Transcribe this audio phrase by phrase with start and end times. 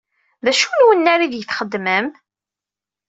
[0.43, 2.07] D acu n wannar ideg txeddmem?